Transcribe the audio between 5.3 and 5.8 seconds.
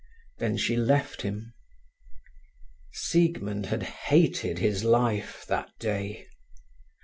that